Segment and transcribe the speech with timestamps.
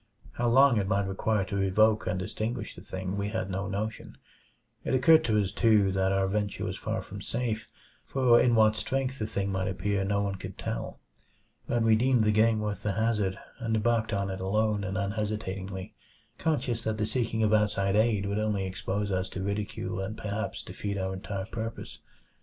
[0.31, 4.17] How long it might require to evoke and extinguish the thing, we had no notion.
[4.83, 7.69] It occurred to us, too, that our venture was far from safe;
[8.07, 10.99] for in what strength the thing might appear no one could tell.
[11.67, 15.93] But we deemed the game worth the hazard, and embarked on it alone and unhesitatingly;
[16.39, 20.63] conscious that the seeking of outside aid would only expose us to ridicule and perhaps
[20.63, 21.99] defeat our entire purpose.